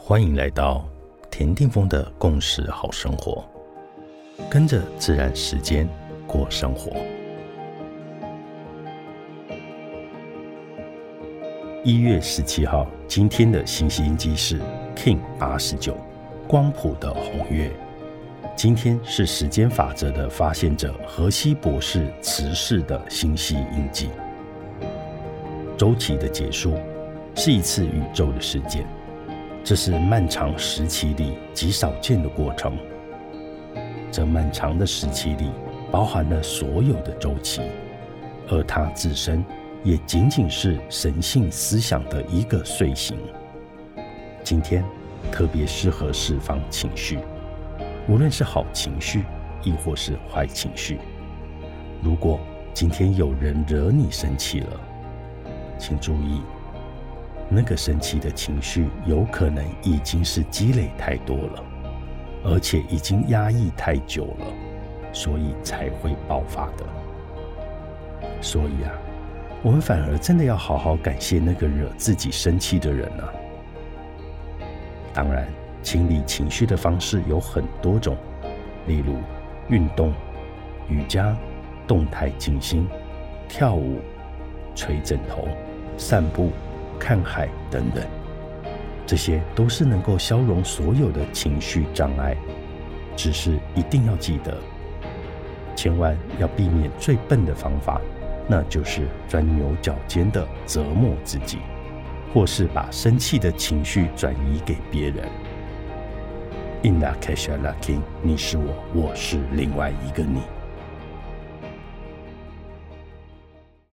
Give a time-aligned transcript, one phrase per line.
[0.00, 0.88] 欢迎来到
[1.30, 3.44] 田定峰的共识好生活，
[4.48, 5.86] 跟着自然时间
[6.26, 6.92] 过生活。
[11.84, 14.60] 一月十七号，今天的星系印记是
[14.96, 15.94] King 八十九，
[16.46, 17.70] 光谱的红月。
[18.56, 24.08] 今天是时间法则的发现者荷西博士辞世的星系印记。
[25.76, 26.74] 周期的结束
[27.34, 28.86] 是一次宇宙的事件。
[29.68, 32.74] 这是漫长时期里极少见的过程。
[34.10, 35.50] 这漫长的时期里
[35.90, 37.60] 包含了所有的周期，
[38.48, 39.44] 而它自身
[39.84, 43.18] 也仅仅是神性思想的一个睡醒。
[44.42, 44.82] 今天
[45.30, 47.18] 特别适合释放情绪，
[48.08, 49.22] 无论是好情绪
[49.62, 50.98] 亦或是坏情绪。
[52.02, 52.40] 如果
[52.72, 54.80] 今天有人惹你生气了，
[55.78, 56.40] 请注意。
[57.50, 61.64] 那个生气的情绪有可能已经是积累太多了，
[62.44, 64.46] 而且已经压抑太久了，
[65.12, 66.84] 所以才会爆发的。
[68.42, 68.92] 所以啊，
[69.62, 73.32] 我们反而真的要好好感谢那个惹自己生气的人啊。
[75.14, 75.48] 当然，
[75.82, 78.14] 清理情绪的方式有很多种，
[78.86, 79.16] 例如
[79.68, 80.12] 运动、
[80.88, 81.34] 瑜伽、
[81.86, 82.86] 动态静心、
[83.48, 84.00] 跳舞、
[84.74, 85.48] 捶枕头、
[85.96, 86.52] 散步。
[86.98, 88.04] 看海等等，
[89.06, 92.36] 这些都是能够消融所有的情绪障碍。
[93.16, 94.56] 只是一定要记得，
[95.74, 98.00] 千万要避免最笨的方法，
[98.46, 101.58] 那就是钻牛角尖的折磨自己，
[102.32, 105.28] 或是把生气的情绪转移给别人。
[106.82, 110.42] In la c a s h a lucky，你是我，我是另外一个你。